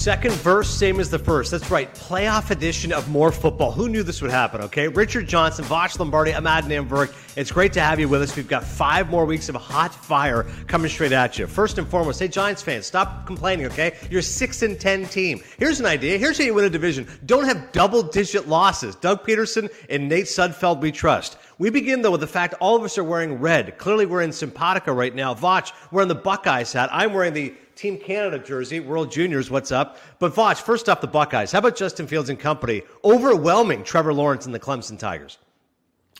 [0.00, 1.50] Second verse, same as the first.
[1.50, 1.94] That's right.
[1.94, 3.70] Playoff edition of More Football.
[3.70, 4.88] Who knew this would happen, okay?
[4.88, 7.14] Richard Johnson, Voch Lombardi, I'm Adnan Virk.
[7.36, 8.34] It's great to have you with us.
[8.34, 11.46] We've got five more weeks of hot fire coming straight at you.
[11.46, 13.94] First and foremost, hey, Giants fans, stop complaining, okay?
[14.08, 15.42] You're a 6 and 10 team.
[15.58, 16.16] Here's an idea.
[16.16, 17.06] Here's how you win a division.
[17.26, 18.96] Don't have double digit losses.
[18.96, 21.36] Doug Pederson and Nate Sudfeld, we trust.
[21.58, 23.76] We begin, though, with the fact all of us are wearing red.
[23.76, 25.34] Clearly, we're in Simpatica right now.
[25.34, 26.88] Voch, we're in the Buckeyes hat.
[26.90, 29.96] I'm wearing the Team Canada jersey, World Juniors, what's up?
[30.18, 31.50] But Voch, first off, the Buckeyes.
[31.50, 35.38] How about Justin Fields and company overwhelming Trevor Lawrence and the Clemson Tigers?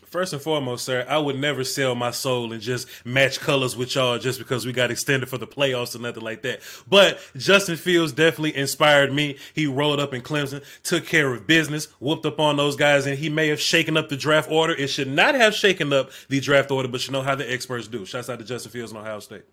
[0.07, 3.95] First and foremost, sir, I would never sell my soul and just match colors with
[3.95, 6.63] y'all just because we got extended for the playoffs or nothing like that.
[6.89, 9.37] But Justin Fields definitely inspired me.
[9.53, 13.19] He rolled up in Clemson, took care of business, whooped up on those guys, and
[13.19, 14.73] he may have shaken up the draft order.
[14.73, 17.87] It should not have shaken up the draft order, but you know how the experts
[17.87, 18.07] do.
[18.07, 19.45] Shouts out to Justin Fields and Ohio State.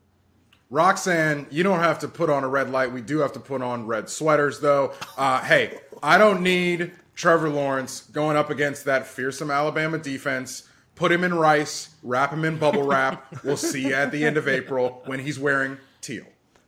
[0.69, 2.91] Roxanne, you don't have to put on a red light.
[2.91, 4.93] We do have to put on red sweaters, though.
[5.17, 10.67] Uh, hey, I don't need Trevor Lawrence going up against that fearsome Alabama defense.
[10.95, 13.43] Put him in rice, wrap him in bubble wrap.
[13.43, 16.25] we'll see you at the end of April when he's wearing teal.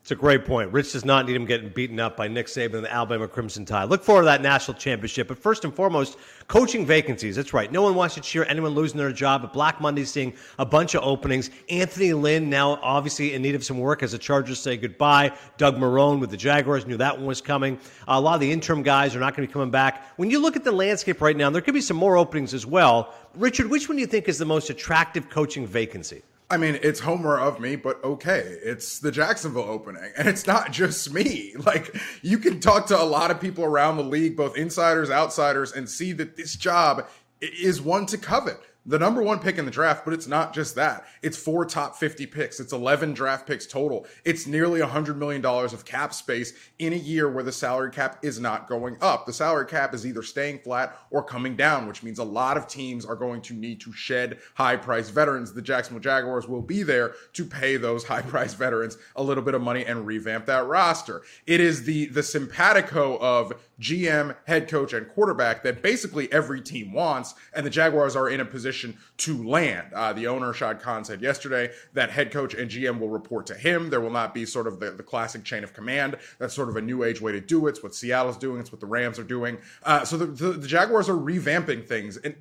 [0.09, 0.73] It's a great point.
[0.73, 3.63] Rich does not need him getting beaten up by Nick Saban and the Alabama Crimson
[3.63, 3.89] Tide.
[3.89, 5.27] Look forward to that national championship.
[5.27, 7.35] But first and foremost, coaching vacancies.
[7.35, 7.71] That's right.
[7.71, 9.43] No one wants to cheer anyone losing their job.
[9.43, 11.51] But Black Monday seeing a bunch of openings.
[11.69, 15.31] Anthony Lynn now obviously in need of some work as the Chargers say goodbye.
[15.57, 17.77] Doug Marrone with the Jaguars knew that one was coming.
[18.07, 20.17] A lot of the interim guys are not going to be coming back.
[20.17, 22.65] When you look at the landscape right now, there could be some more openings as
[22.65, 23.13] well.
[23.35, 26.23] Richard, which one do you think is the most attractive coaching vacancy?
[26.51, 28.39] I mean, it's Homer of me, but okay.
[28.63, 30.11] It's the Jacksonville opening.
[30.17, 31.53] And it's not just me.
[31.69, 35.71] Like, you can talk to a lot of people around the league, both insiders, outsiders,
[35.73, 37.07] and see that this job
[37.41, 40.73] is one to covet the number one pick in the draft, but it's not just
[40.75, 41.05] that.
[41.21, 42.59] It's four top 50 picks.
[42.59, 44.07] It's 11 draft picks total.
[44.23, 48.39] It's nearly $100 million of cap space in a year where the salary cap is
[48.39, 49.25] not going up.
[49.25, 52.67] The salary cap is either staying flat or coming down, which means a lot of
[52.67, 55.53] teams are going to need to shed high priced veterans.
[55.53, 59.55] The Jacksonville Jaguars will be there to pay those high priced veterans a little bit
[59.55, 61.21] of money and revamp that roster.
[61.45, 66.93] It is the, the simpatico of GM, head coach, and quarterback that basically every team
[66.93, 68.68] wants, and the Jaguars are in a position
[69.17, 69.93] to land.
[69.93, 73.55] Uh, the owner, Shad Khan, said yesterday that head coach and GM will report to
[73.55, 73.89] him.
[73.89, 76.17] There will not be sort of the, the classic chain of command.
[76.37, 77.71] That's sort of a new age way to do it.
[77.71, 79.57] It's what Seattle's doing, it's what the Rams are doing.
[79.83, 82.17] Uh, so the, the, the Jaguars are revamping things.
[82.17, 82.35] And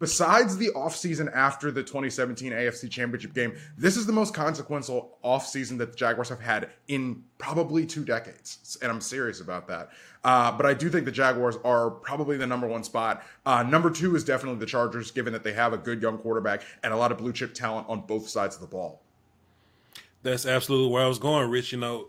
[0.00, 5.78] besides the offseason after the 2017 AFC Championship game, this is the most consequential offseason
[5.78, 8.76] that the Jaguars have had in probably two decades.
[8.82, 9.90] And I'm serious about that.
[10.24, 13.22] Uh, but I do think the Jaguars are probably the number one spot.
[13.46, 16.62] Uh, number two is definitely the Chargers, given that they have a good young quarterback
[16.82, 19.02] and a lot of blue chip talent on both sides of the ball.
[20.22, 21.72] That's absolutely where I was going, Rich.
[21.72, 22.08] You know,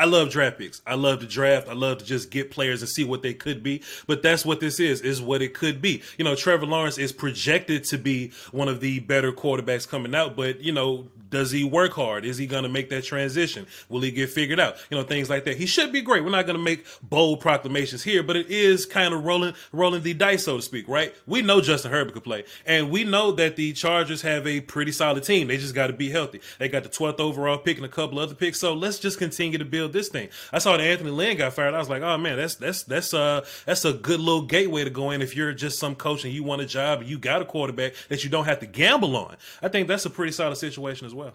[0.00, 0.80] I love draft picks.
[0.86, 1.68] I love to draft.
[1.68, 3.82] I love to just get players and see what they could be.
[4.06, 6.02] But that's what this is, is what it could be.
[6.16, 10.36] You know, Trevor Lawrence is projected to be one of the better quarterbacks coming out,
[10.36, 12.24] but you know, does he work hard?
[12.24, 13.66] Is he going to make that transition?
[13.88, 14.76] Will he get figured out?
[14.90, 15.56] You know, things like that.
[15.56, 16.24] He should be great.
[16.24, 20.02] We're not going to make bold proclamations here, but it is kind of rolling, rolling
[20.02, 21.14] the dice, so to speak, right?
[21.26, 24.92] We know Justin Herbert could play, and we know that the Chargers have a pretty
[24.92, 25.48] solid team.
[25.48, 26.40] They just got to be healthy.
[26.58, 29.58] They got the 12th overall pick and a couple other picks, so let's just continue
[29.58, 30.28] to build this thing.
[30.52, 31.74] I saw that Anthony Lynn got fired.
[31.74, 34.90] I was like, oh man, that's that's that's uh that's a good little gateway to
[34.90, 37.42] go in if you're just some coach and you want a job and you got
[37.42, 39.36] a quarterback that you don't have to gamble on.
[39.62, 41.34] I think that's a pretty solid situation as well.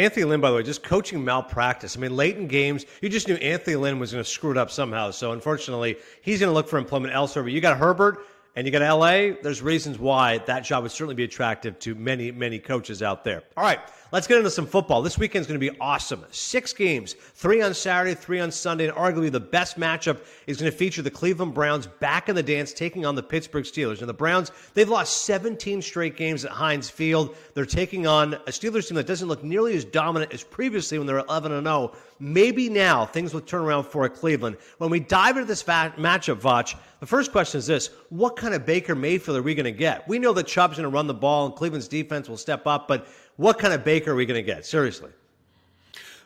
[0.00, 1.96] Anthony Lynn, by the way, just coaching malpractice.
[1.96, 4.56] I mean, late in games, you just knew Anthony Lynn was going to screw it
[4.56, 5.12] up somehow.
[5.12, 7.44] So, unfortunately, he's going to look for employment elsewhere.
[7.44, 8.26] But you got Herbert
[8.56, 9.36] and you got LA.
[9.40, 13.44] There's reasons why that job would certainly be attractive to many, many coaches out there.
[13.56, 13.78] All right.
[14.14, 15.02] Let's get into some football.
[15.02, 16.24] This weekend's going to be awesome.
[16.30, 20.70] Six games, three on Saturday, three on Sunday, and arguably the best matchup is going
[20.70, 23.98] to feature the Cleveland Browns back in the dance, taking on the Pittsburgh Steelers.
[23.98, 27.34] And the Browns, they've lost 17 straight games at Heinz Field.
[27.54, 31.08] They're taking on a Steelers team that doesn't look nearly as dominant as previously when
[31.08, 31.92] they're 11 and 0.
[32.20, 34.58] Maybe now things will turn around for Cleveland.
[34.78, 38.64] When we dive into this matchup, Voch, the first question is this What kind of
[38.64, 40.06] Baker Mayfield are we going to get?
[40.06, 42.86] We know that Chubb's going to run the ball and Cleveland's defense will step up,
[42.86, 44.64] but what kind of Baker are we going to get?
[44.66, 45.10] Seriously.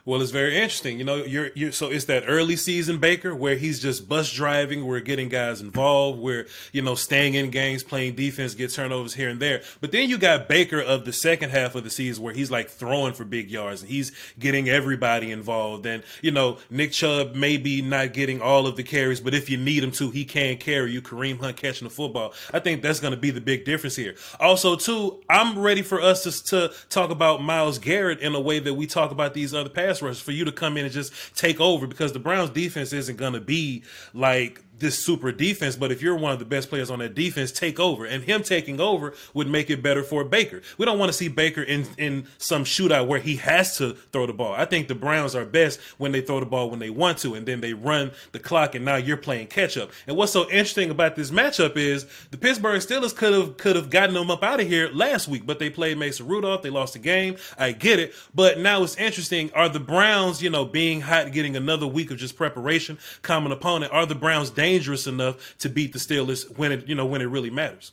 [0.09, 0.97] Well, it's very interesting.
[0.97, 4.87] You know, you're, you're so it's that early season Baker where he's just bus driving,
[4.87, 9.29] we're getting guys involved, we're, you know, staying in games, playing defense, get turnovers here
[9.29, 9.61] and there.
[9.81, 12.69] But then you got Baker of the second half of the season where he's like
[12.69, 15.85] throwing for big yards and he's getting everybody involved.
[15.85, 19.47] And, you know, Nick Chubb may be not getting all of the carries, but if
[19.47, 21.03] you need him to, he can carry you.
[21.03, 22.33] Kareem Hunt catching the football.
[22.51, 24.15] I think that's going to be the big difference here.
[24.39, 28.57] Also, too, I'm ready for us to, to talk about Myles Garrett in a way
[28.57, 31.13] that we talk about these other pass rush for you to come in and just
[31.35, 35.91] take over because the Browns defense isn't going to be like this super defense, but
[35.91, 38.05] if you're one of the best players on that defense, take over.
[38.05, 40.61] And him taking over would make it better for Baker.
[40.77, 44.25] We don't want to see Baker in in some shootout where he has to throw
[44.25, 44.53] the ball.
[44.53, 47.35] I think the Browns are best when they throw the ball when they want to,
[47.35, 49.91] and then they run the clock, and now you're playing catch up.
[50.07, 53.89] And what's so interesting about this matchup is the Pittsburgh Steelers could have could have
[53.89, 56.61] gotten them up out of here last week, but they played Mason Rudolph.
[56.61, 57.37] They lost the game.
[57.57, 59.51] I get it, but now it's interesting.
[59.53, 63.91] Are the Browns, you know, being hot, getting another week of just preparation, common opponent?
[63.91, 64.68] Are the Browns dangerous?
[64.69, 67.91] Dangerous enough to beat the Steelers when it you know when it really matters.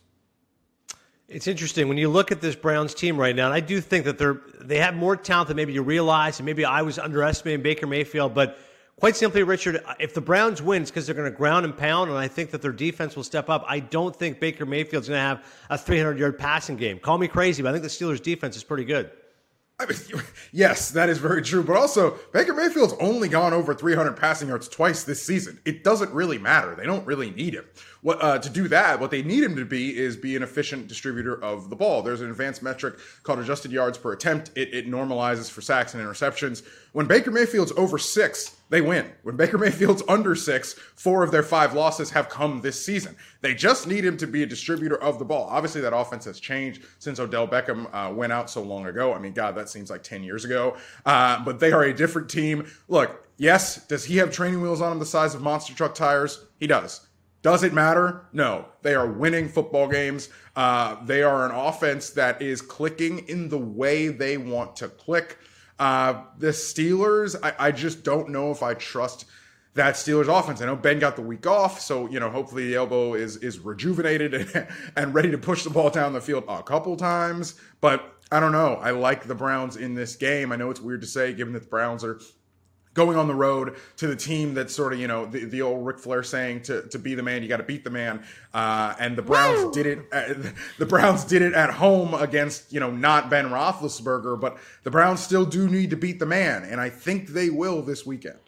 [1.29, 4.05] It's interesting when you look at this Browns team right now, and I do think
[4.05, 7.63] that they're they have more talent than maybe you realize, and maybe I was underestimating
[7.63, 8.59] Baker Mayfield, but
[9.01, 12.11] quite simply, Richard, if the Browns win, it's because they're going to ground and pound,
[12.11, 13.65] and I think that their defense will step up.
[13.67, 16.99] I don't think Baker Mayfield's going to have a 300 yard passing game.
[16.99, 19.11] Call me crazy, but I think the Steelers' defense is pretty good.
[19.79, 19.99] I mean,
[20.53, 21.63] yes, that is very true.
[21.63, 25.61] But also, Baker Mayfield's only gone over 300 passing yards twice this season.
[25.65, 26.75] It doesn't really matter.
[26.75, 27.67] They don't really need him.
[28.01, 29.01] What uh, to do that?
[29.01, 32.03] What they need him to be is be an efficient distributor of the ball.
[32.03, 34.51] There's an advanced metric called adjusted yards per attempt.
[34.55, 36.65] It, it normalizes for sacks and interceptions.
[36.93, 39.13] When Baker Mayfield's over six, they win.
[39.23, 43.17] When Baker Mayfield's under six, four of their five losses have come this season.
[43.41, 45.49] They just need him to be a distributor of the ball.
[45.51, 49.13] Obviously, that offense has changed since Odell Beckham uh, went out so long ago.
[49.13, 50.77] I mean, God, that seems like 10 years ago.
[51.05, 52.67] Uh, but they are a different team.
[52.89, 56.45] Look, yes, does he have training wheels on him the size of monster truck tires?
[56.59, 57.07] He does.
[57.43, 58.27] Does it matter?
[58.33, 58.65] No.
[58.83, 60.31] They are winning football games.
[60.57, 65.39] Uh, they are an offense that is clicking in the way they want to click.
[65.79, 69.27] Uh, the Steelers, I, I, just don't know if I trust
[69.75, 70.63] that Steelers offense.
[70.63, 73.59] I know Ben got the week off, so you know hopefully the elbow is is
[73.59, 77.61] rejuvenated and, and ready to push the ball down the field a couple times.
[77.83, 78.77] But I don't know.
[78.77, 80.51] I like the Browns in this game.
[80.51, 82.21] I know it's weird to say, given that the Browns are
[82.97, 85.87] going on the road to the team that's sort of you know the, the old
[85.87, 88.95] Ric Flair saying to, to be the man you got to beat the man uh,
[88.99, 89.73] and the Browns Woo!
[89.73, 94.41] did it uh, the Browns did it at home against you know not Ben Roethlisberger
[94.41, 97.83] but the Browns still do need to beat the man and I think they will
[97.83, 98.39] this weekend.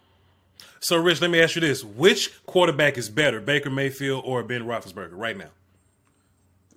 [0.80, 4.62] So Rich, let me ask you this: Which quarterback is better, Baker Mayfield or Ben
[4.62, 5.50] Roethlisberger right now?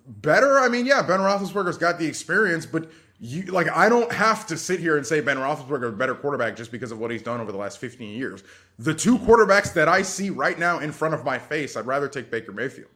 [0.06, 2.90] Better, I mean, yeah, Ben Roethlisberger's got the experience, but
[3.22, 6.14] you like I don't have to sit here and say Ben Roethlisberger is a better
[6.14, 8.42] quarterback just because of what he's done over the last 15 years.
[8.80, 12.08] The two quarterbacks that I see right now in front of my face, I'd rather
[12.08, 12.90] take Baker Mayfield.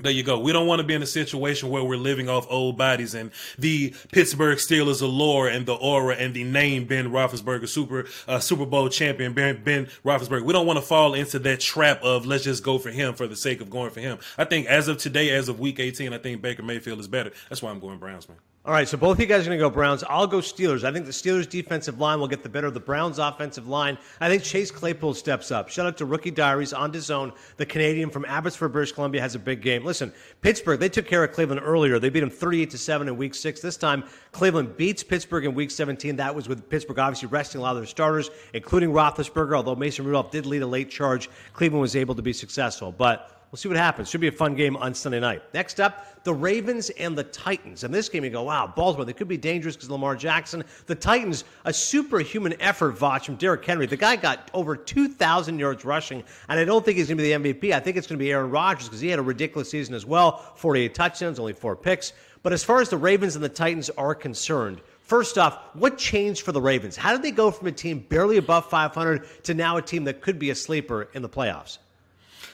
[0.00, 0.38] There you go.
[0.38, 3.32] We don't want to be in a situation where we're living off old bodies and
[3.58, 8.66] the Pittsburgh Steelers allure and the aura and the name Ben Roethlisberger, Super uh, Super
[8.66, 10.44] Bowl champion Ben, ben Roethlisberger.
[10.44, 13.26] We don't want to fall into that trap of let's just go for him for
[13.26, 14.18] the sake of going for him.
[14.38, 17.32] I think as of today, as of Week 18, I think Baker Mayfield is better.
[17.48, 18.38] That's why I'm going Browns, man.
[18.66, 20.02] All right, so both of you guys are going to go Browns.
[20.08, 20.84] I'll go Steelers.
[20.84, 23.98] I think the Steelers' defensive line will get the better of the Browns' offensive line.
[24.22, 25.68] I think Chase Claypool steps up.
[25.68, 27.34] Shout out to Rookie Diaries on his own.
[27.58, 29.84] The Canadian from Abbotsford, British Columbia, has a big game.
[29.84, 31.98] Listen, Pittsburgh, they took care of Cleveland earlier.
[31.98, 33.60] They beat them 38 to 7 in week six.
[33.60, 34.02] This time,
[34.32, 36.16] Cleveland beats Pittsburgh in week 17.
[36.16, 39.54] That was with Pittsburgh obviously resting a lot of their starters, including Roethlisberger.
[39.54, 42.92] Although Mason Rudolph did lead a late charge, Cleveland was able to be successful.
[42.92, 44.10] But We'll see what happens.
[44.10, 45.40] Should be a fun game on Sunday night.
[45.54, 47.84] Next up, the Ravens and the Titans.
[47.84, 50.64] And this game, you go, wow, Baltimore, they could be dangerous because Lamar Jackson.
[50.86, 53.86] The Titans, a superhuman effort, Voch, from Derrick Henry.
[53.86, 57.32] The guy got over 2,000 yards rushing, and I don't think he's going to be
[57.32, 57.72] the MVP.
[57.72, 60.04] I think it's going to be Aaron Rodgers because he had a ridiculous season as
[60.04, 62.12] well 48 touchdowns, only four picks.
[62.42, 66.42] But as far as the Ravens and the Titans are concerned, First off, what changed
[66.42, 66.96] for the Ravens?
[66.96, 70.22] How did they go from a team barely above 500 to now a team that
[70.22, 71.76] could be a sleeper in the playoffs?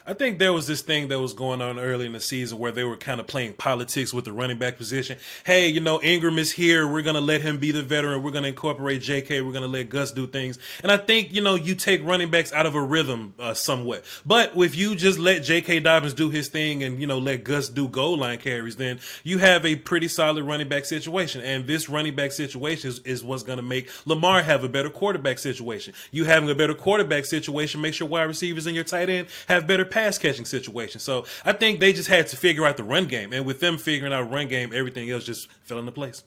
[0.06, 2.72] I think there was this thing that was going on early in the season where
[2.72, 5.18] they were kind of playing politics with the running back position.
[5.44, 6.88] Hey, you know, Ingram is here.
[6.88, 8.22] We're going to let him be the veteran.
[8.22, 9.44] We're going to incorporate JK.
[9.44, 10.58] We're going to let Gus do things.
[10.82, 14.04] And I think, you know, you take running backs out of a rhythm uh, somewhat.
[14.24, 17.68] But if you just let JK Dobbins do his thing and, you know, let Gus
[17.68, 21.42] do goal line carries, then you have a pretty solid running back situation.
[21.42, 24.88] And this running back situation is, is what's going to make Lamar have a better
[24.88, 25.92] quarterback situation.
[26.10, 29.66] You having a better quarterback situation makes your wide receivers and your tight end have
[29.66, 31.00] better pass catching situation.
[31.00, 33.78] So I think they just had to figure out the run game, and with them
[33.78, 36.24] figuring out run game, everything else just fell into place.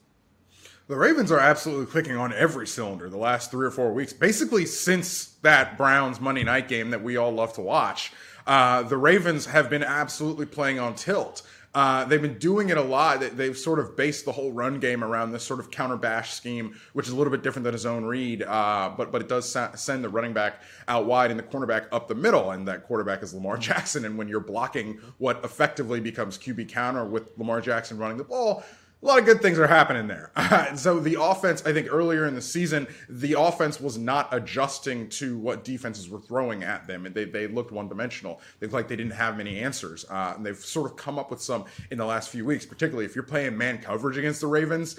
[0.88, 4.65] The Ravens are absolutely clicking on every cylinder the last three or four weeks, basically
[4.65, 8.12] since that Browns Monday night game that we all love to watch.
[8.46, 11.43] Uh, the Ravens have been absolutely playing on tilt.
[11.75, 13.20] Uh, they've been doing it a lot.
[13.36, 16.75] They've sort of based the whole run game around this sort of counter bash scheme,
[16.94, 19.58] which is a little bit different than his own read, uh, but but it does
[19.75, 23.24] send the running back out wide and the cornerback up the middle, and that quarterback
[23.24, 24.06] is Lamar Jackson.
[24.06, 28.63] And when you're blocking what effectively becomes QB counter with Lamar Jackson running the ball,
[29.03, 30.31] a lot of good things are happening there.
[30.75, 35.38] so the offense, I think earlier in the season, the offense was not adjusting to
[35.38, 38.39] what defenses were throwing at them, and they, they looked one dimensional.
[38.60, 41.31] They looked like they didn't have many answers, uh, and they've sort of come up
[41.31, 42.65] with some in the last few weeks.
[42.65, 44.98] Particularly if you're playing man coverage against the Ravens,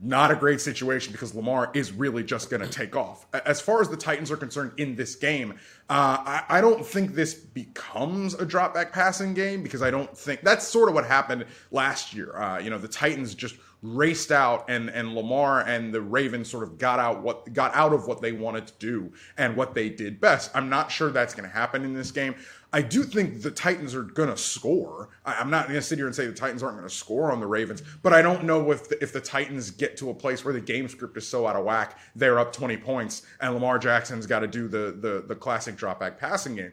[0.00, 3.26] not a great situation because Lamar is really just going to take off.
[3.46, 5.52] As far as the Titans are concerned in this game,
[5.88, 10.16] uh, I, I, don't think this becomes a drop back passing game because I don't
[10.16, 12.36] think that's sort of what happened last year.
[12.36, 16.64] Uh, you know, the Titans just raced out and and Lamar and the Ravens sort
[16.64, 19.88] of got out what got out of what they wanted to do and what they
[19.88, 20.50] did best.
[20.54, 22.34] I'm not sure that's going to happen in this game.
[22.72, 25.08] I do think the Titans are going to score.
[25.24, 27.30] I, am not going to sit here and say the Titans aren't going to score
[27.30, 30.14] on the Ravens, but I don't know if the, if the Titans get to a
[30.14, 33.54] place where the game script is so out of whack, they're up 20 points, and
[33.54, 36.72] Lamar Jackson's got to do the the the classic drop back passing game.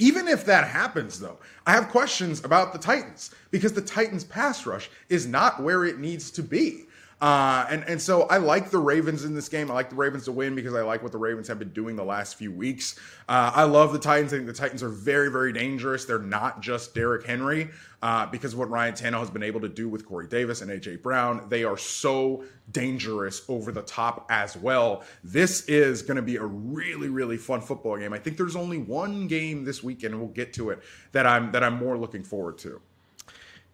[0.00, 4.64] Even if that happens, though, I have questions about the Titans because the Titans' pass
[4.64, 6.86] rush is not where it needs to be.
[7.20, 9.70] Uh, and and so I like the Ravens in this game.
[9.70, 11.94] I like the Ravens to win because I like what the Ravens have been doing
[11.94, 12.98] the last few weeks.
[13.28, 14.32] Uh, I love the Titans.
[14.32, 16.06] I think the Titans are very very dangerous.
[16.06, 17.68] They're not just Derrick Henry
[18.00, 20.70] uh, because of what Ryan Tannehill has been able to do with Corey Davis and
[20.70, 21.44] AJ Brown.
[21.50, 25.04] They are so dangerous over the top as well.
[25.22, 28.14] This is going to be a really really fun football game.
[28.14, 31.52] I think there's only one game this weekend, and we'll get to it that I'm
[31.52, 32.80] that I'm more looking forward to.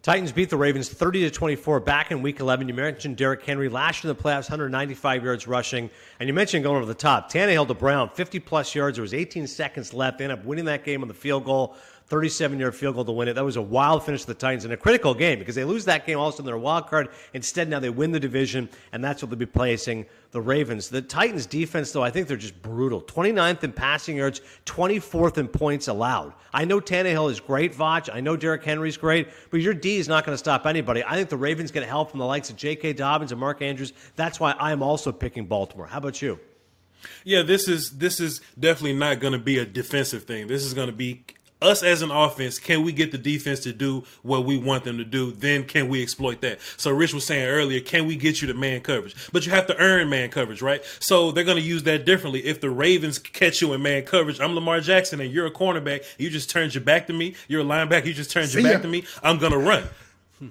[0.07, 2.69] Titans beat the Ravens 30 to 24 back in week 11.
[2.69, 5.91] You mentioned Derrick Henry last year in the playoffs, 195 yards rushing.
[6.21, 7.29] And you mentioned going over the top.
[7.29, 8.99] Tannehill to Brown, 50 plus yards.
[8.99, 10.19] There was 18 seconds left.
[10.19, 11.75] They ended up winning that game on the field goal.
[12.09, 13.35] 37 yard field goal to win it.
[13.35, 15.85] That was a wild finish to the Titans in a critical game because they lose
[15.87, 16.19] that game.
[16.19, 17.09] All of a sudden, they're a wild card.
[17.35, 20.89] Instead, now they win the division, and that's what they'll be placing the Ravens.
[20.89, 23.03] The Titans' defense, though, I think they're just brutal.
[23.03, 26.33] 29th in passing yards, 24th in points allowed.
[26.53, 28.09] I know Tannehill is great, Voch.
[28.13, 31.03] I know Derrick Henry's great, but your D is not going to stop anybody.
[31.05, 32.93] I think the Ravens get help from the likes of J.K.
[32.93, 33.93] Dobbins and Mark Andrews.
[34.15, 35.87] That's why I am also picking Baltimore.
[35.87, 36.39] How about you?
[37.25, 40.47] Yeah, this is this is definitely not going to be a defensive thing.
[40.47, 41.25] This is going to be
[41.63, 44.99] us as an offense, can we get the defense to do what we want them
[44.99, 45.33] to do?
[45.33, 46.61] Then can we exploit that?
[46.77, 49.15] So Rich was saying earlier, can we get you to man coverage?
[49.33, 50.85] But you have to earn man coverage, right?
[51.01, 52.45] So they're going to use that differently.
[52.45, 56.05] If the Ravens catch you in man coverage, I'm Lamar Jackson and you're a cornerback,
[56.19, 57.35] you just turned your back to me.
[57.49, 59.05] You're a linebacker, you just turned your back to me.
[59.23, 59.85] I'm going to run.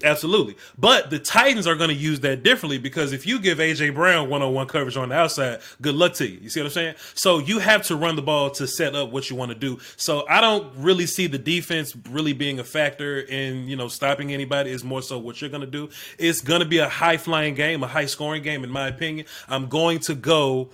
[0.03, 0.55] Absolutely.
[0.77, 4.29] But the Titans are going to use that differently because if you give AJ Brown
[4.29, 6.39] one on one coverage on the outside, good luck to you.
[6.41, 6.95] You see what I'm saying?
[7.13, 9.79] So you have to run the ball to set up what you want to do.
[9.95, 14.33] So I don't really see the defense really being a factor in, you know, stopping
[14.33, 14.71] anybody.
[14.71, 15.89] Is more so what you're going to do.
[16.17, 19.27] It's going to be a high flying game, a high scoring game, in my opinion.
[19.47, 20.69] I'm going to go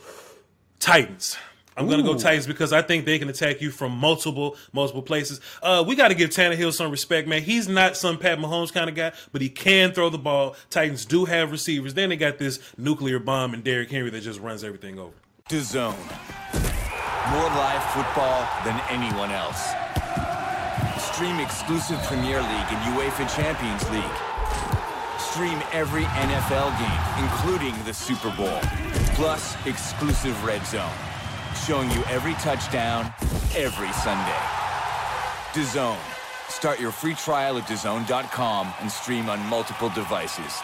[0.79, 1.37] Titans.
[1.77, 5.01] I'm going to go Titans because I think they can attack you from multiple, multiple
[5.01, 5.39] places.
[5.63, 7.41] Uh, we got to give Tannehill some respect, man.
[7.43, 10.55] He's not some Pat Mahomes kind of guy, but he can throw the ball.
[10.69, 11.93] Titans do have receivers.
[11.93, 15.13] Then they got this nuclear bomb and Derrick Henry that just runs everything over.
[15.49, 15.95] To zone,
[17.29, 19.71] More live football than anyone else.
[21.13, 25.19] Stream exclusive Premier League and UEFA Champions League.
[25.19, 28.59] Stream every NFL game, including the Super Bowl.
[29.15, 30.91] Plus, exclusive Red Zone
[31.65, 33.13] showing you every touchdown,
[33.55, 34.41] every Sunday.
[35.53, 35.97] DAZN.
[36.49, 40.59] Start your free trial at DAZN.com and stream on multiple devices.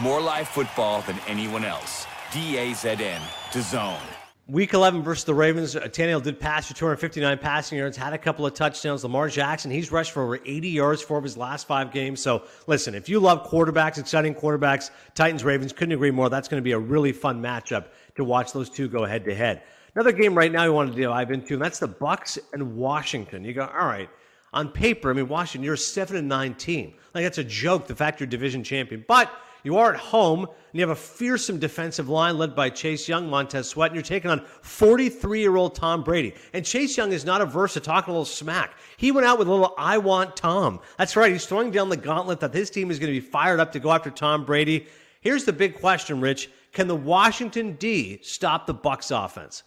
[0.00, 2.06] More live football than anyone else.
[2.32, 3.20] D-A-Z-N.
[3.50, 4.00] DAZN.
[4.48, 8.18] Week 11 versus the Ravens, uh, Tannehill did pass for 259 passing yards, had a
[8.18, 9.02] couple of touchdowns.
[9.02, 12.20] Lamar Jackson, he's rushed for over 80 yards for his last five games.
[12.20, 16.28] So, listen, if you love quarterbacks, exciting quarterbacks, Titans, Ravens, couldn't agree more.
[16.28, 19.34] That's going to be a really fun matchup to watch those two go head to
[19.34, 19.62] head.
[19.96, 23.42] Another game right now we want to dive into, and that's the Bucks and Washington.
[23.42, 24.10] You go, all right,
[24.52, 26.92] on paper, I mean, Washington, you're a seven and nine team.
[27.14, 27.86] Like that's a joke.
[27.86, 31.58] The fact you're division champion, but you are at home, and you have a fearsome
[31.58, 35.74] defensive line led by Chase Young, Montez Sweat, and you're taking on 43 year old
[35.74, 36.34] Tom Brady.
[36.52, 38.78] And Chase Young is not averse to talking a little smack.
[38.98, 40.80] He went out with a little I want Tom.
[40.98, 41.32] That's right.
[41.32, 43.80] He's throwing down the gauntlet that his team is going to be fired up to
[43.80, 44.88] go after Tom Brady.
[45.22, 46.50] Here's the big question, Rich.
[46.74, 49.62] Can the Washington D stop the Bucks offense?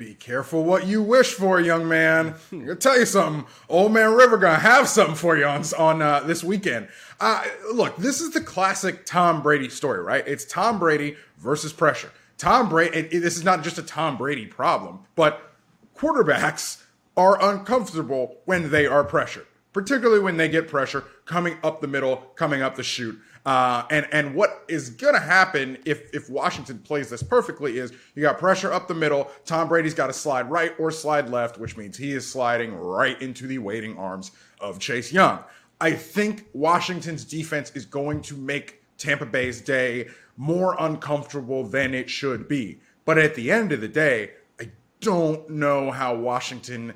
[0.00, 2.34] Be careful what you wish for, young man.
[2.52, 3.44] I'm gonna tell you something.
[3.68, 6.88] Old man River gonna have something for you on on uh, this weekend.
[7.20, 10.26] Uh, look, this is the classic Tom Brady story, right?
[10.26, 12.10] It's Tom Brady versus pressure.
[12.38, 13.18] Tom Brady.
[13.18, 15.52] this is not just a Tom Brady problem, but
[15.94, 16.82] quarterbacks
[17.14, 22.16] are uncomfortable when they are pressured, particularly when they get pressure coming up the middle,
[22.34, 23.16] coming up the chute.
[23.46, 27.92] Uh, and and what is going to happen if if Washington plays this perfectly is
[28.16, 29.30] you got pressure up the middle.
[29.46, 33.20] Tom Brady's got to slide right or slide left, which means he is sliding right
[33.22, 35.38] into the waiting arms of Chase Young.
[35.80, 42.10] I think Washington's defense is going to make Tampa Bay's day more uncomfortable than it
[42.10, 42.80] should be.
[43.04, 44.70] But at the end of the day, I
[45.00, 46.92] don't know how Washington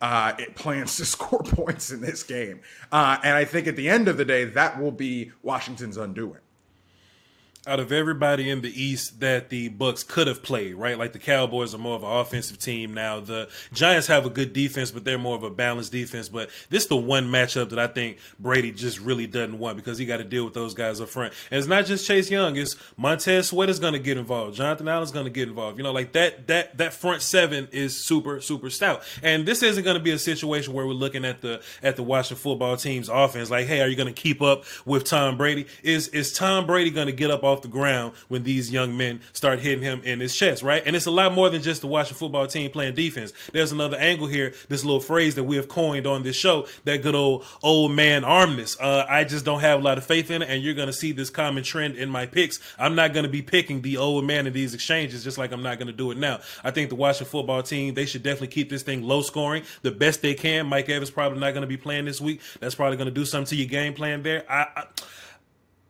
[0.00, 2.60] uh, it plans to score points in this game.
[2.92, 6.40] Uh, and I think at the end of the day, that will be Washington's undoing
[7.68, 10.98] out of everybody in the East that the Bucks could have played, right?
[10.98, 13.20] Like the Cowboys are more of an offensive team now.
[13.20, 16.30] The Giants have a good defense, but they're more of a balanced defense.
[16.30, 19.98] But this is the one matchup that I think Brady just really doesn't want because
[19.98, 21.34] he got to deal with those guys up front.
[21.50, 24.56] And it's not just Chase Young; it's Montez Sweat is going to get involved.
[24.56, 25.76] Jonathan Allen's going to get involved.
[25.76, 29.02] You know, like that that that front seven is super super stout.
[29.22, 32.02] And this isn't going to be a situation where we're looking at the at the
[32.02, 35.66] Washington football team's offense like, hey, are you going to keep up with Tom Brady?
[35.82, 38.96] Is is Tom Brady going to get up off off the ground when these young
[38.96, 40.82] men start hitting him in his chest, right?
[40.86, 43.32] And it's a lot more than just the Washington football team playing defense.
[43.52, 47.02] There's another angle here, this little phrase that we have coined on this show, that
[47.02, 48.78] good old old man armness.
[48.80, 50.92] Uh, I just don't have a lot of faith in it, and you're going to
[50.92, 52.60] see this common trend in my picks.
[52.78, 55.62] I'm not going to be picking the old man in these exchanges, just like I'm
[55.62, 56.40] not going to do it now.
[56.62, 59.90] I think the Washington football team, they should definitely keep this thing low scoring the
[59.90, 60.66] best they can.
[60.66, 62.40] Mike Evans probably not going to be playing this week.
[62.60, 64.44] That's probably going to do something to your game plan there.
[64.48, 64.84] I, I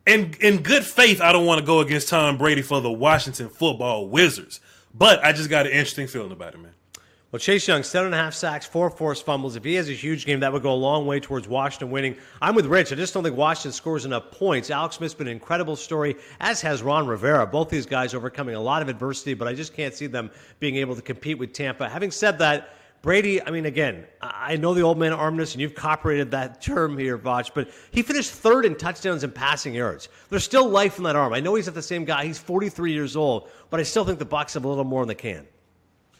[0.08, 3.48] in in good faith, I don't want to go against Tom Brady for the Washington
[3.48, 4.60] Football Wizards,
[4.94, 6.72] but I just got an interesting feeling about it, man.
[7.30, 9.54] Well, Chase Young, seven and a half sacks, four forced fumbles.
[9.54, 12.16] If he has a huge game, that would go a long way towards Washington winning.
[12.40, 12.90] I'm with Rich.
[12.90, 14.70] I just don't think Washington scores enough points.
[14.70, 17.46] Alex Smith's been an incredible story, as has Ron Rivera.
[17.46, 20.76] Both these guys overcoming a lot of adversity, but I just can't see them being
[20.76, 21.86] able to compete with Tampa.
[21.86, 25.74] Having said that, Brady, I mean, again, I know the old man armness, and you've
[25.74, 30.08] cooperated that term here, Voch, but he finished third in touchdowns and passing yards.
[30.30, 31.32] There's still life in that arm.
[31.32, 32.24] I know he's not the same guy.
[32.24, 35.08] He's 43 years old, but I still think the Bucks have a little more in
[35.08, 35.46] the can.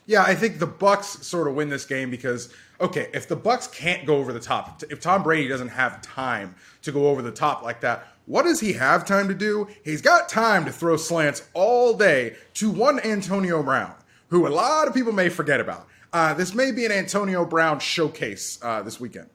[0.05, 3.67] Yeah, I think the Bucks sort of win this game because okay, if the Bucks
[3.67, 7.31] can't go over the top, if Tom Brady doesn't have time to go over the
[7.31, 9.67] top like that, what does he have time to do?
[9.83, 13.93] He's got time to throw slants all day to one Antonio Brown,
[14.29, 15.87] who a lot of people may forget about.
[16.11, 19.29] Uh, this may be an Antonio Brown showcase uh, this weekend.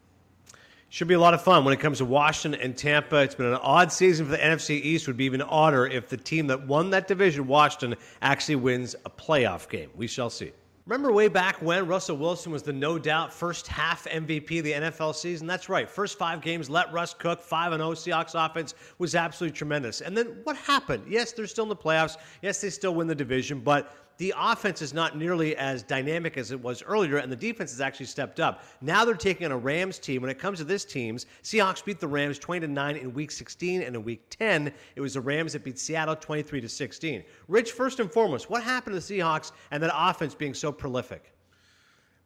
[0.88, 3.16] Should be a lot of fun when it comes to Washington and Tampa.
[3.16, 5.06] It's been an odd season for the NFC East.
[5.08, 9.10] Would be even odder if the team that won that division, Washington, actually wins a
[9.10, 9.90] playoff game.
[9.96, 10.52] We shall see.
[10.86, 14.72] Remember way back when Russell Wilson was the no doubt first half MVP of the
[14.72, 15.46] NFL season?
[15.46, 15.88] That's right.
[15.88, 17.40] First five games, let Russ cook.
[17.40, 20.02] 5 0 Seahawks offense was absolutely tremendous.
[20.02, 21.04] And then what happened?
[21.08, 22.18] Yes, they're still in the playoffs.
[22.42, 26.50] Yes, they still win the division, but the offense is not nearly as dynamic as
[26.50, 28.62] it was earlier, and the defense has actually stepped up.
[28.80, 30.22] Now they're taking on a Rams team.
[30.22, 33.30] When it comes to this team's, Seahawks beat the Rams 20 to 9 in week
[33.30, 37.24] 16, and in week 10, it was the Rams that beat Seattle 23 to 16.
[37.48, 41.32] Rich, first and foremost, what happened to the Seahawks and that offense being so prolific?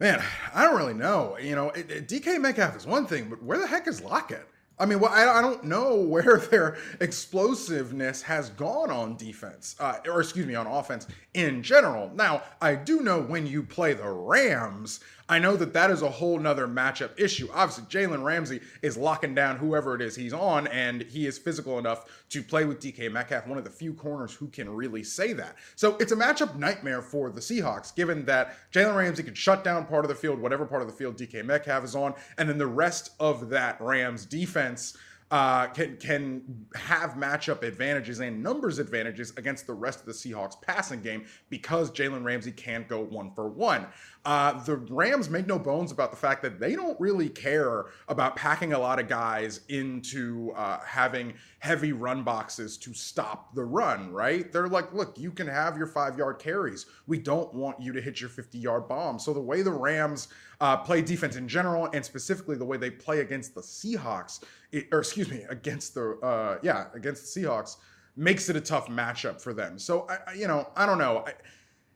[0.00, 0.22] Man,
[0.54, 1.36] I don't really know.
[1.38, 4.46] You know, it, it, DK Metcalf is one thing, but where the heck is Lockett?
[4.80, 9.98] I mean, well, I, I, don't know where their explosiveness has gone on defense, uh,
[10.06, 12.10] or excuse me, on offense in general.
[12.14, 16.08] Now, I do know when you play the Rams, I know that that is a
[16.08, 17.48] whole nother matchup issue.
[17.52, 21.78] Obviously, Jalen Ramsey is locking down whoever it is he's on, and he is physical
[21.78, 25.34] enough to play with DK Metcalf, one of the few corners who can really say
[25.34, 25.56] that.
[25.76, 29.84] So it's a matchup nightmare for the Seahawks, given that Jalen Ramsey can shut down
[29.84, 32.56] part of the field, whatever part of the field DK Metcalf is on, and then
[32.56, 34.96] the rest of that Rams defense
[35.30, 40.60] uh, can can have matchup advantages and numbers advantages against the rest of the Seahawks
[40.62, 43.86] passing game because Jalen Ramsey can't go one for one.
[44.28, 48.36] Uh, the Rams make no bones about the fact that they don't really care about
[48.36, 54.12] packing a lot of guys into uh, having heavy run boxes to stop the run,
[54.12, 54.52] right?
[54.52, 56.84] They're like, look, you can have your five yard carries.
[57.06, 59.18] We don't want you to hit your 50 yard bomb.
[59.18, 60.28] So the way the Rams
[60.60, 64.88] uh, play defense in general, and specifically the way they play against the Seahawks, it,
[64.92, 67.78] or excuse me, against the, uh, yeah, against the Seahawks,
[68.14, 69.78] makes it a tough matchup for them.
[69.78, 71.24] So, I, you know, I don't know.
[71.26, 71.32] I,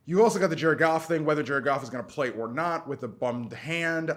[0.05, 2.49] you also got the Jared Goff thing, whether Jared Goff is going to play or
[2.49, 4.11] not with a bummed hand.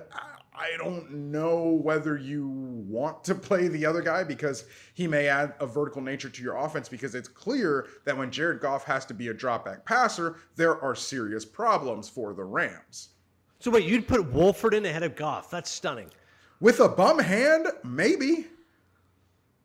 [0.58, 2.48] I don't know whether you
[2.88, 6.56] want to play the other guy because he may add a vertical nature to your
[6.56, 10.38] offense because it's clear that when Jared Goff has to be a drop back passer,
[10.56, 13.10] there are serious problems for the Rams.
[13.60, 15.50] So wait, you'd put Wolford in ahead of Goff.
[15.50, 16.10] That's stunning.
[16.62, 18.48] With a bum hand, maybe.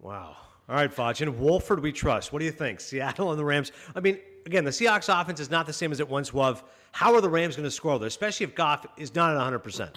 [0.00, 0.36] Wow.
[0.68, 1.20] All right, Voch.
[1.20, 2.32] And Wolford we trust.
[2.32, 2.80] What do you think?
[2.80, 3.70] Seattle and the Rams.
[3.94, 6.62] I mean, again, the Seahawks offense is not the same as it once was.
[6.92, 9.90] How are the Rams going to score there, especially if Goff is not at 100%?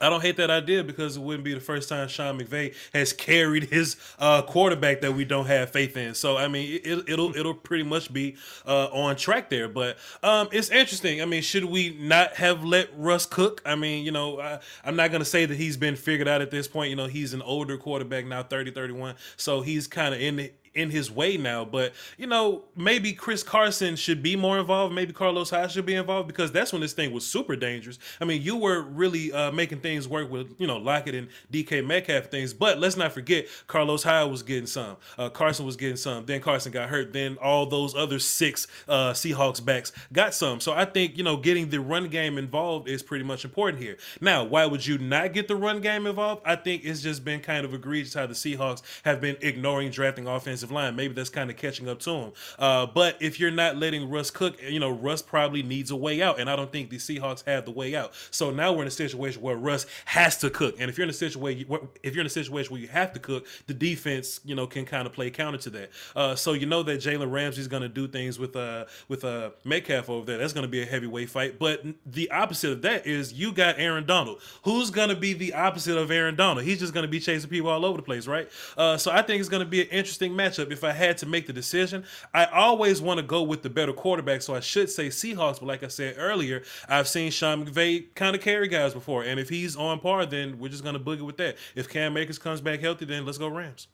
[0.00, 3.12] I don't hate that idea because it wouldn't be the first time Sean McVay has
[3.12, 6.14] carried his uh, quarterback that we don't have faith in.
[6.14, 9.68] So I mean, it, will it'll pretty much be uh, on track there.
[9.68, 11.20] But um, it's interesting.
[11.20, 13.60] I mean, should we not have let Russ cook?
[13.66, 16.40] I mean, you know, I, am not going to say that he's been figured out
[16.40, 16.88] at this point.
[16.88, 19.16] You know, he's an older quarterback now, 30, 31.
[19.36, 21.64] So he's kind of in the in his way now.
[21.64, 24.94] But you know, maybe Chris Carson should be more involved.
[24.94, 27.98] Maybe Carlos Hyde should be involved because that's when this thing was super dangerous.
[28.20, 31.84] I mean, you were really uh, making things work with you know Lockett and DK
[31.84, 32.52] Metcalf things.
[32.52, 34.96] But let's not forget Carlos Hyde was getting some.
[35.18, 36.26] Uh, Carson was getting some.
[36.26, 37.12] Then Carson got hurt.
[37.12, 40.60] Then all those other six uh, Seahawks backs got some.
[40.60, 43.96] So I think you know getting the run game involved is pretty much important here.
[44.20, 46.42] Now, why would you not get the run game involved?
[46.44, 50.28] I think it's just been kind of egregious how the Seahawks have been ignoring drafting
[50.60, 50.96] offensive line.
[50.96, 52.32] Maybe that's kind of catching up to him.
[52.58, 56.22] Uh, but if you're not letting Russ cook, you know, Russ probably needs a way
[56.22, 56.38] out.
[56.40, 58.12] And I don't think the Seahawks have the way out.
[58.30, 60.76] So now we're in a situation where Russ has to cook.
[60.78, 61.66] And if you're in a situation
[62.02, 64.84] if you're in a situation where you have to cook, the defense, you know, can
[64.84, 65.90] kind of play counter to that.
[66.14, 69.50] Uh, so you know that Jalen Ramsey's going to do things with uh with uh
[69.64, 70.38] Metcalf over there.
[70.38, 71.58] That's going to be a heavyweight fight.
[71.58, 74.40] But the opposite of that is you got Aaron Donald.
[74.64, 76.66] Who's going to be the opposite of Aaron Donald?
[76.66, 78.48] He's just going to be chasing people all over the place, right?
[78.76, 80.72] Uh, so I think it's going to be an interesting matchup.
[80.72, 83.92] If I had to make the decision, I always want to go with the better
[83.92, 84.42] quarterback.
[84.42, 85.60] So I should say Seahawks.
[85.60, 89.40] But like I said earlier, I've seen Sean McVay kind of carry guys before, and
[89.40, 91.56] if he's on par, then we're just going to boogie with that.
[91.74, 93.88] If Cam Akers comes back healthy, then let's go Rams.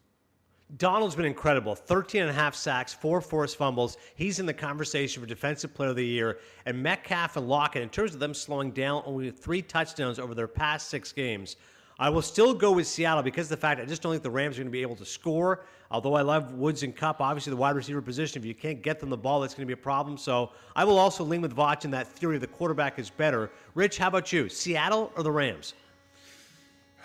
[0.78, 1.76] Donald's been incredible.
[1.76, 3.98] 13 and a half sacks, four forced fumbles.
[4.16, 6.38] He's in the conversation for Defensive Player of the Year.
[6.64, 10.48] And Metcalf and Lockett, in terms of them slowing down, only three touchdowns over their
[10.48, 11.56] past six games.
[11.98, 14.30] I will still go with Seattle because of the fact I just don't think the
[14.30, 15.64] Rams are going to be able to score.
[15.90, 19.00] Although I love Woods and Kupp, obviously the wide receiver position, if you can't get
[19.00, 20.18] them the ball, that's going to be a problem.
[20.18, 23.50] So I will also lean with Voch in that theory of the quarterback is better.
[23.74, 24.48] Rich, how about you?
[24.48, 25.74] Seattle or the Rams?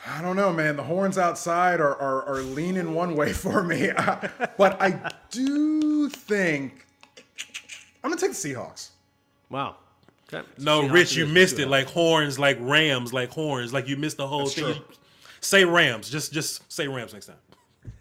[0.05, 0.75] I don't know, man.
[0.75, 3.91] The horns outside are, are, are leaning one way for me.
[4.01, 4.27] Uh,
[4.57, 6.87] but I do think
[8.03, 8.89] I'm going to take the Seahawks.
[9.49, 9.75] Wow.
[10.33, 10.47] Okay.
[10.59, 11.67] No, Seahawks Rich, you missed it.
[11.67, 13.73] Like horns, like Rams, like horns.
[13.73, 14.75] Like you missed the whole That's thing.
[14.75, 14.83] true.
[15.41, 16.09] Say Rams.
[16.09, 17.37] Just just say Rams next time.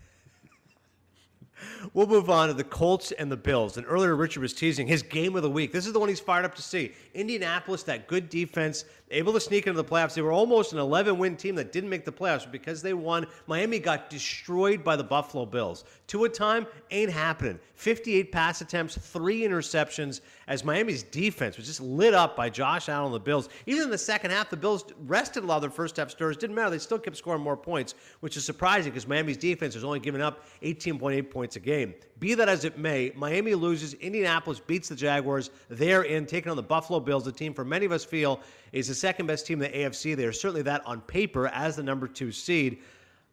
[1.95, 3.79] We'll move on to the Colts and the Bills.
[3.79, 5.73] And earlier, Richard was teasing his game of the week.
[5.73, 6.93] This is the one he's fired up to see.
[7.15, 10.15] Indianapolis, that good defense, able to sneak into the playoffs.
[10.15, 13.27] They were almost an 11 win team that didn't make the playoffs because they won.
[13.47, 15.85] Miami got destroyed by the Buffalo Bills.
[16.07, 17.59] Tua time ain't happening.
[17.75, 23.07] 58 pass attempts, three interceptions, as Miami's defense was just lit up by Josh Allen
[23.07, 23.49] and the Bills.
[23.67, 26.37] Even in the second half, the Bills rested a lot of their first half starters.
[26.37, 26.71] Didn't matter.
[26.71, 30.21] They still kept scoring more points, which is surprising because Miami's defense was only giving
[30.21, 31.95] up 18.8 points a game.
[32.19, 33.95] Be that as it may, Miami loses.
[33.95, 35.51] Indianapolis beats the Jaguars.
[35.71, 38.41] They're in taking on the Buffalo Bills, a team for many of us feel
[38.73, 40.15] is the second best team in the AFC.
[40.15, 42.79] They are certainly that on paper as the number two seed.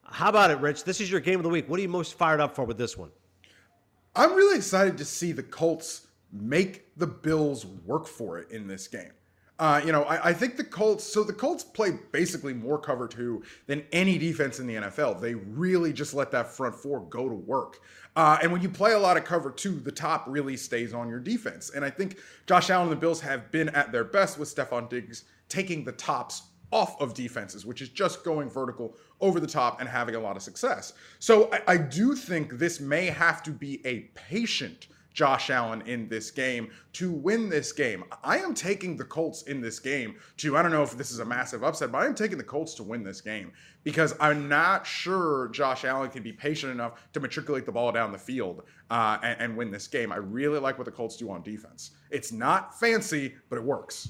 [0.04, 0.86] How about it, Rich?
[0.86, 1.70] This is your game of the week.
[1.70, 3.10] What are you most fired up for with this one?
[4.16, 8.88] I'm really excited to see the Colts make the Bills work for it in this
[8.88, 9.12] game.
[9.60, 13.08] Uh, you know, I, I think the Colts, so the Colts play basically more cover
[13.08, 15.20] two than any defense in the NFL.
[15.20, 17.80] They really just let that front four go to work.
[18.16, 21.10] Uh, and when you play a lot of cover two, the top really stays on
[21.10, 21.72] your defense.
[21.72, 24.90] And I think Josh Allen and the Bills have been at their best with Stefon
[24.90, 29.80] Diggs taking the tops off of defenses, which is just going vertical over the top
[29.80, 30.94] and having a lot of success.
[31.20, 36.08] So I, I do think this may have to be a patient Josh Allen in
[36.08, 38.04] this game to win this game.
[38.24, 41.18] I am taking the Colts in this game to, I don't know if this is
[41.18, 43.52] a massive upset, but I am taking the Colts to win this game
[43.84, 48.12] because I'm not sure Josh Allen can be patient enough to matriculate the ball down
[48.12, 50.12] the field uh, and, and win this game.
[50.12, 51.92] I really like what the Colts do on defense.
[52.12, 54.10] It's not fancy, but it works.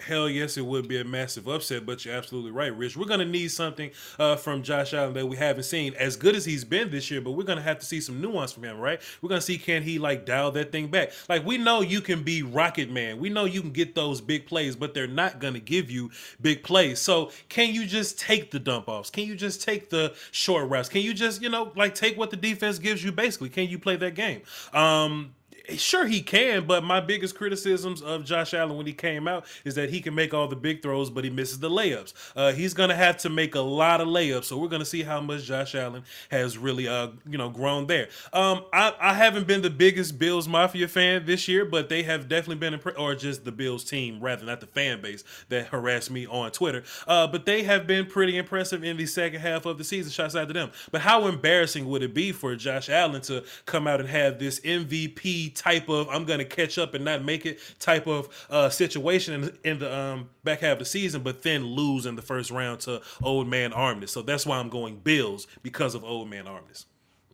[0.00, 2.96] Hell yes, it would be a massive upset, but you're absolutely right, Rich.
[2.96, 6.36] We're going to need something uh, from Josh Allen that we haven't seen as good
[6.36, 8.64] as he's been this year, but we're going to have to see some nuance from
[8.64, 9.00] him, right?
[9.20, 11.10] We're going to see can he like dial that thing back.
[11.28, 14.46] Like we know you can be Rocket Man, we know you can get those big
[14.46, 17.00] plays, but they're not going to give you big plays.
[17.00, 19.10] So can you just take the dump offs?
[19.10, 20.88] Can you just take the short routes?
[20.88, 23.10] Can you just you know like take what the defense gives you?
[23.10, 24.42] Basically, can you play that game?
[24.72, 25.34] Um,
[25.76, 29.74] Sure, he can, but my biggest criticisms of Josh Allen when he came out is
[29.74, 32.14] that he can make all the big throws, but he misses the layups.
[32.34, 35.20] Uh, he's to have to make a lot of layups, so we're to see how
[35.20, 38.08] much Josh Allen has really, uh, you know, grown there.
[38.32, 42.28] Um, I, I haven't been the biggest Bills Mafia fan this year, but they have
[42.28, 46.10] definitely been, impre- or just the Bills team, rather not the fan base that harassed
[46.10, 46.82] me on Twitter.
[47.06, 50.10] Uh, but they have been pretty impressive in the second half of the season.
[50.12, 50.70] Shots out to them.
[50.92, 54.60] But how embarrassing would it be for Josh Allen to come out and have this
[54.60, 59.42] MVP type of I'm to catch up and not make it type of uh, situation
[59.42, 62.50] in, in the um, back half of the season, but then lose in the first
[62.50, 64.12] round to Old Man Armness.
[64.12, 66.86] So that's why I'm going Bills because of Old Man Armness.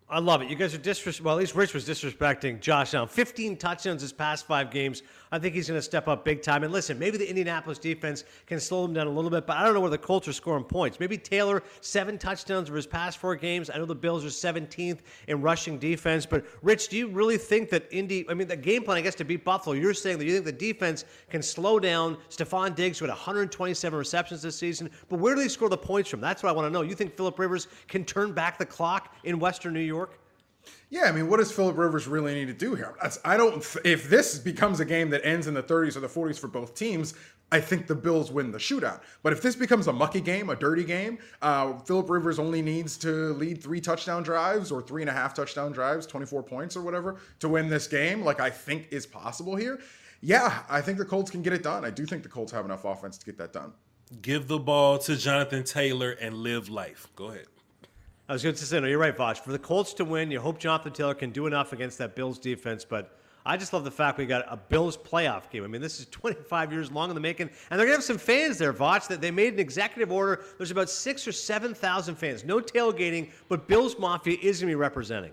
[0.09, 0.51] I love it.
[0.51, 1.21] You guys are disres.
[1.21, 3.09] Well, at least Rich was disrespecting Josh Allen.
[3.09, 5.03] 15 touchdowns his past five games.
[5.35, 6.63] I think he's going to step up big time.
[6.63, 9.65] And listen, maybe the Indianapolis defense can slow him down a little bit, but I
[9.65, 11.01] don't know where the Colts are scoring points.
[11.01, 13.69] Maybe Taylor seven touchdowns over his past four games.
[13.69, 17.69] I know the Bills are 17th in rushing defense, but Rich, do you really think
[17.71, 18.25] that Indy?
[18.29, 19.75] I mean, the game plan, I guess, to beat Buffalo.
[19.75, 24.41] You're saying that you think the defense can slow down Stefon Diggs, had 127 receptions
[24.41, 24.89] this season.
[25.09, 26.21] But where do they score the points from?
[26.21, 26.83] That's what I want to know.
[26.83, 30.21] You think Philip Rivers can turn back the clock in Western New York?
[30.95, 32.95] Yeah, I mean, what does Philip Rivers really need to do here?
[33.25, 33.57] I don't.
[33.85, 36.77] If this becomes a game that ends in the 30s or the 40s for both
[36.77, 37.15] teams,
[37.51, 39.01] I think the Bills win the shootout.
[39.25, 42.97] But if this becomes a mucky game, a dirty game, uh, Philip Rivers only needs
[42.99, 46.83] to lead three touchdown drives or three and a half touchdown drives, 24 points or
[46.83, 48.23] whatever, to win this game.
[48.23, 49.81] Like I think is possible here.
[50.21, 51.85] Yeah, I think the Colts can get it done.
[51.85, 53.73] I do think the Colts have enough offense to get that done.
[54.23, 57.09] Give the ball to Jonathan Taylor and live life.
[57.17, 57.47] Go ahead.
[58.27, 59.39] I was going to say, no, you're right, Voch.
[59.39, 62.39] For the Colts to win, you hope Jonathan Taylor can do enough against that Bills
[62.39, 65.63] defense, but I just love the fact we got a Bills playoff game.
[65.63, 68.05] I mean, this is 25 years long in the making, and they're going to have
[68.05, 70.43] some fans there, Voch, that they made an executive order.
[70.57, 72.45] There's about six or 7,000 fans.
[72.45, 75.33] No tailgating, but Bills Mafia is going to be representing.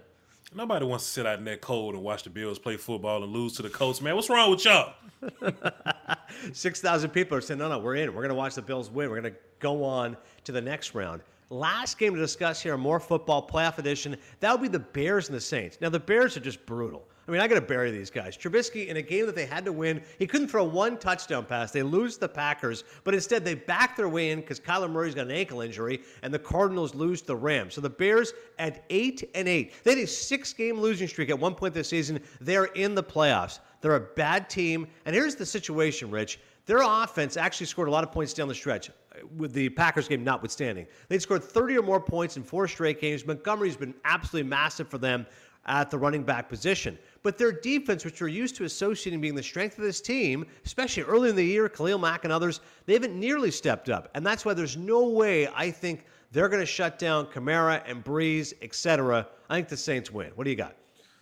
[0.54, 3.32] Nobody wants to sit out in that cold and watch the Bills play football and
[3.32, 4.16] lose to the Colts, man.
[4.16, 4.96] What's wrong with y'all?
[6.52, 8.14] 6,000 people are saying, no, no, we're in.
[8.14, 9.10] We're going to watch the Bills win.
[9.10, 11.22] We're going to go on to the next round.
[11.52, 14.16] Last game to discuss here, more football playoff edition.
[14.40, 15.78] That would be the Bears and the Saints.
[15.82, 17.04] Now, the Bears are just brutal.
[17.28, 18.38] I mean, I got to bury these guys.
[18.38, 21.72] Trubisky, in a game that they had to win, he couldn't throw one touchdown pass.
[21.72, 25.26] They lose the Packers, but instead they back their way in because Kyler Murray's got
[25.26, 27.74] an ankle injury, and the Cardinals lose the Rams.
[27.74, 29.74] So the Bears at eight and eight.
[29.84, 32.22] They had a six-game losing streak at one point this season.
[32.40, 33.60] They're in the playoffs.
[33.82, 36.40] They're a bad team, and here's the situation, Rich.
[36.66, 38.90] Their offense actually scored a lot of points down the stretch
[39.38, 40.88] with the Packers game notwithstanding.
[41.08, 43.26] They'd scored 30 or more points in four straight games.
[43.26, 45.26] Montgomery's been absolutely massive for them
[45.66, 46.98] at the running back position.
[47.24, 51.04] But their defense, which we're used to associating being the strength of this team, especially
[51.04, 54.10] early in the year, Khalil Mack and others, they haven't nearly stepped up.
[54.16, 58.04] And that's why there's no way I think they're going to shut down Kamara and
[58.04, 59.28] Brees, etc.
[59.50, 60.32] I think the Saints win.
[60.36, 60.76] What do you got?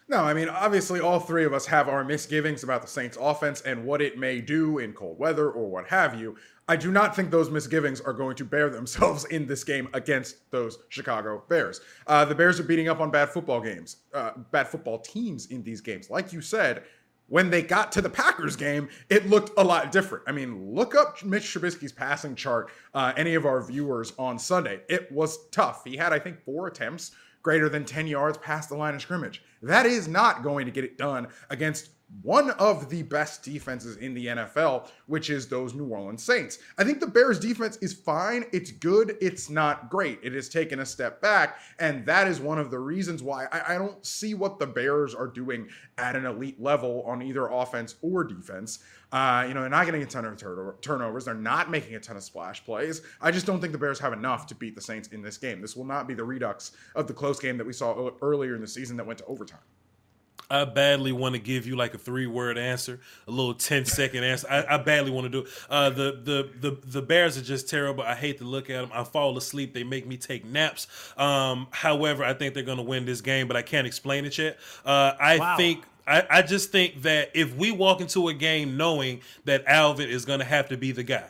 [0.07, 3.61] No, I mean, obviously, all three of us have our misgivings about the Saints' offense
[3.61, 6.35] and what it may do in cold weather or what have you.
[6.69, 10.51] I do not think those misgivings are going to bear themselves in this game against
[10.51, 11.81] those Chicago Bears.
[12.05, 15.63] Uh, the Bears are beating up on bad football games, uh, bad football teams in
[15.63, 16.11] these games.
[16.11, 16.83] Like you said,
[17.27, 20.25] when they got to the Packers game, it looked a lot different.
[20.27, 24.81] I mean, look up Mitch Trubisky's passing chart, uh, any of our viewers on Sunday.
[24.87, 25.83] It was tough.
[25.83, 29.41] He had, I think, four attempts greater than 10 yards past the line of scrimmage.
[29.63, 31.89] That is not going to get it done against
[32.21, 36.59] one of the best defenses in the NFL, which is those New Orleans Saints.
[36.77, 38.45] I think the Bears defense is fine.
[38.51, 39.15] It's good.
[39.21, 40.19] It's not great.
[40.23, 41.59] It has taken a step back.
[41.79, 45.13] And that is one of the reasons why I, I don't see what the Bears
[45.13, 48.79] are doing at an elite level on either offense or defense.
[49.11, 51.25] Uh, you know, they're not getting a ton of turnovers.
[51.25, 53.01] They're not making a ton of splash plays.
[53.21, 55.61] I just don't think the Bears have enough to beat the Saints in this game.
[55.61, 58.61] This will not be the redux of the close game that we saw earlier in
[58.61, 59.59] the season that went to overtime.
[60.49, 64.23] I badly want to give you like a three word answer, a little 10 second
[64.23, 64.47] answer.
[64.49, 65.47] I, I badly want to do it.
[65.69, 68.03] Uh, the, the, the, the Bears are just terrible.
[68.03, 68.89] I hate to look at them.
[68.93, 69.73] I fall asleep.
[69.73, 70.87] They make me take naps.
[71.17, 74.37] Um, however, I think they're going to win this game, but I can't explain it
[74.37, 74.57] yet.
[74.85, 75.57] Uh, I wow.
[75.57, 75.83] think.
[76.07, 80.25] I, I just think that if we walk into a game knowing that Alvin is
[80.25, 81.29] going to have to be the guy,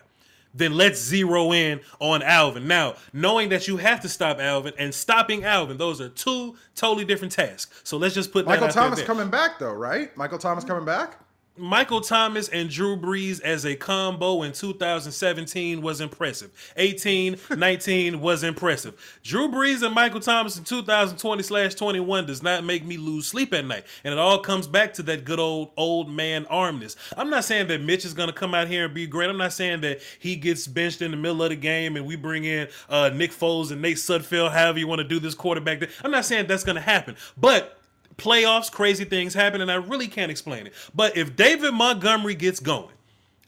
[0.53, 2.67] then let's zero in on Alvin.
[2.67, 7.05] Now, knowing that you have to stop Alvin and stopping Alvin, those are two totally
[7.05, 7.81] different tasks.
[7.83, 10.15] So let's just put Michael Thomas coming back though, right?
[10.17, 11.19] Michael Thomas coming back?
[11.59, 16.51] Michael Thomas and Drew Brees as a combo in 2017 was impressive.
[16.77, 19.19] 18, 19 was impressive.
[19.23, 23.53] Drew Brees and Michael Thomas in 2020 slash 21 does not make me lose sleep
[23.53, 23.83] at night.
[24.03, 26.95] And it all comes back to that good old old man armness.
[27.17, 29.29] I'm not saying that Mitch is going to come out here and be great.
[29.29, 32.15] I'm not saying that he gets benched in the middle of the game and we
[32.15, 35.89] bring in uh, Nick Foles and Nate Sudfeld, however you want to do this quarterback.
[36.03, 37.15] I'm not saying that's going to happen.
[37.37, 37.78] But
[38.19, 40.73] playoffs, crazy things happen, and I really can't explain it.
[40.93, 42.95] But if David Montgomery gets going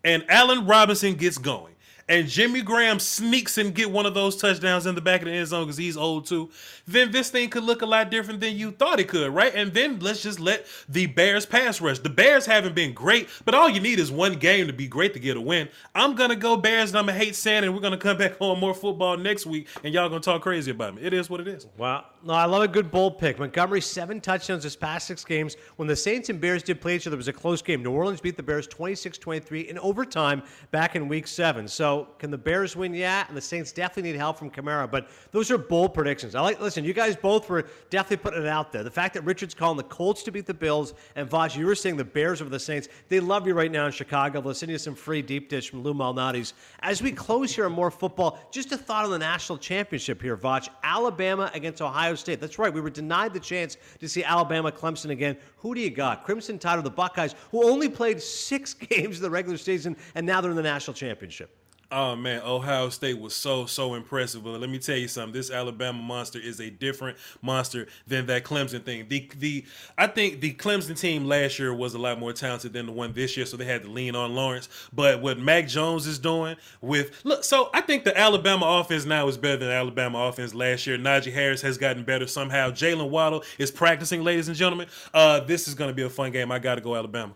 [0.03, 1.71] and Allen Robinson gets going
[2.11, 5.31] and Jimmy Graham sneaks and get one of those touchdowns in the back of the
[5.31, 6.49] end zone because he's old too,
[6.85, 9.53] then this thing could look a lot different than you thought it could, right?
[9.55, 11.99] And then let's just let the Bears pass rush.
[11.99, 15.13] The Bears haven't been great, but all you need is one game to be great
[15.13, 15.69] to get a win.
[15.95, 18.59] I'm gonna go Bears and I'm gonna hate Santa, and we're gonna come back on
[18.59, 21.03] more football next week, and y'all gonna talk crazy about me.
[21.03, 21.65] It is what it is.
[21.77, 22.05] Wow.
[22.23, 23.39] No, I love a good bold pick.
[23.39, 25.57] Montgomery, seven touchdowns this past six games.
[25.77, 27.81] When the Saints and Bears did play each other, it was a close game.
[27.81, 31.67] New Orleans beat the Bears 26 23 in overtime back in week seven.
[31.67, 32.93] So, can the Bears win?
[32.93, 33.25] Yeah.
[33.27, 34.89] And the Saints definitely need help from Kamara.
[34.89, 36.35] But those are bold predictions.
[36.35, 38.83] I like, listen, you guys both were definitely putting it out there.
[38.83, 41.73] The fact that Richard's calling the Colts to beat the Bills, and Voch, you were
[41.73, 42.87] saying the Bears over the Saints.
[43.09, 44.41] They love you right now in Chicago.
[44.41, 46.53] They'll send you some free deep dish from Lou Malnati's.
[46.81, 50.37] As we close here on more football, just a thought on the national championship here,
[50.37, 50.69] Voch.
[50.83, 52.39] Alabama against Ohio State.
[52.39, 52.73] That's right.
[52.73, 55.37] We were denied the chance to see Alabama Clemson again.
[55.57, 56.23] Who do you got?
[56.23, 60.25] Crimson Tide of the Buckeyes, who only played six games in the regular season, and
[60.25, 61.60] now they're in the national championship.
[61.91, 64.43] Oh man, Ohio State was so so impressive.
[64.45, 65.33] But let me tell you something.
[65.33, 69.07] This Alabama monster is a different monster than that Clemson thing.
[69.09, 69.65] The the
[69.97, 73.11] I think the Clemson team last year was a lot more talented than the one
[73.11, 74.69] this year, so they had to lean on Lawrence.
[74.93, 79.27] But what Mac Jones is doing with look, so I think the Alabama offense now
[79.27, 80.97] is better than the Alabama offense last year.
[80.97, 82.71] Najee Harris has gotten better somehow.
[82.71, 84.87] Jaylen Waddle is practicing, ladies and gentlemen.
[85.13, 86.53] Uh, this is going to be a fun game.
[86.53, 87.33] I got to go Alabama.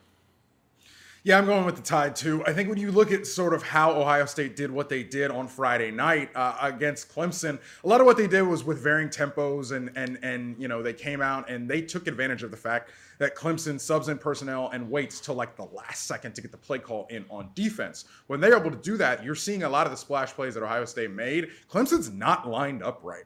[1.26, 2.46] Yeah, I'm going with the Tide too.
[2.46, 5.32] I think when you look at sort of how Ohio State did what they did
[5.32, 9.10] on Friday night uh, against Clemson, a lot of what they did was with varying
[9.10, 12.58] tempos and and and you know they came out and they took advantage of the
[12.58, 16.52] fact that Clemson subs in personnel and waits till like the last second to get
[16.52, 18.06] the play call in on defense.
[18.28, 20.62] When they're able to do that, you're seeing a lot of the splash plays that
[20.62, 21.50] Ohio State made.
[21.68, 23.24] Clemson's not lined up right.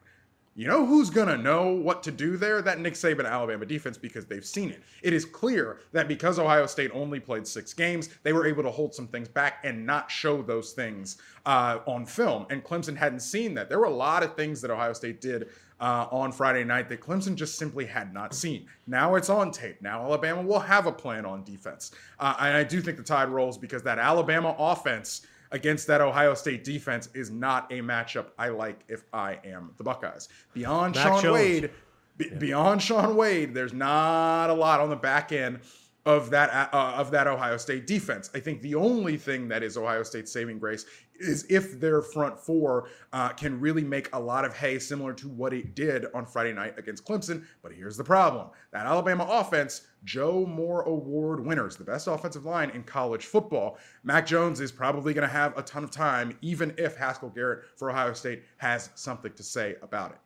[0.60, 2.62] You know who's going to know what to do there?
[2.62, 4.84] That Nick Saban Alabama defense because they've seen it.
[5.02, 8.70] It is clear that because Ohio State only played six games, they were able to
[8.70, 12.46] hold some things back and not show those things uh, on film.
[12.50, 13.70] And Clemson hadn't seen that.
[13.70, 15.48] There were a lot of things that Ohio State did
[15.80, 18.68] uh, on Friday night that Clemson just simply had not seen.
[18.86, 19.82] Now it's on tape.
[19.82, 21.92] Now Alabama will have a plan on defense.
[22.20, 26.34] Uh, and I do think the tide rolls because that Alabama offense against that Ohio
[26.34, 30.30] State defense is not a matchup I like if I am the Buckeyes.
[30.54, 31.34] Beyond Mac Shaun Jones.
[31.34, 31.72] Wade,
[32.20, 32.38] yeah.
[32.38, 35.60] beyond Shaun Wade, there's not a lot on the back end
[36.06, 38.30] of that uh, of that Ohio State defense.
[38.34, 40.86] I think the only thing that is Ohio State's saving grace
[41.20, 45.28] is if their front four uh, can really make a lot of hay, similar to
[45.28, 47.46] what it did on Friday night against Clemson.
[47.62, 52.70] But here's the problem: that Alabama offense, Joe Moore Award winners, the best offensive line
[52.72, 53.78] in college football.
[54.04, 57.66] Mac Jones is probably going to have a ton of time, even if Haskell Garrett
[57.76, 60.18] for Ohio State has something to say about it.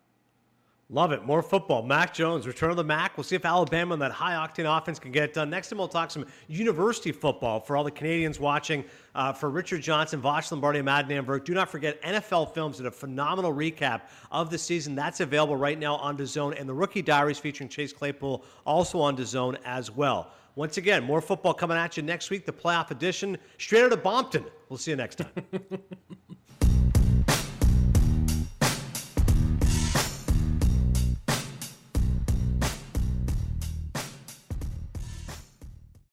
[0.93, 1.25] Love it.
[1.25, 1.81] More football.
[1.81, 3.17] Mac Jones, return of the Mac.
[3.17, 5.49] We'll see if Alabama and that high octane offense can get it done.
[5.49, 8.85] Next time, we'll talk some university football for all the Canadians watching.
[9.15, 11.45] Uh, for Richard Johnson, Voch Lombardi, and Mad Namberg.
[11.45, 14.01] Do not forget, NFL Films did a phenomenal recap
[14.31, 14.93] of the season.
[14.93, 16.59] That's available right now on DAZN.
[16.59, 20.29] And the Rookie Diaries featuring Chase Claypool also on DAZN as well.
[20.53, 24.03] Once again, more football coming at you next week, the playoff edition, straight out of
[24.03, 24.45] Bompton.
[24.69, 25.31] We'll see you next time.